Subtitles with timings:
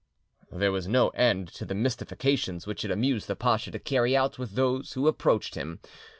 [0.51, 4.39] There was no end to the mystifications which it amused the pacha to carry out
[4.39, 5.79] with those who approached him.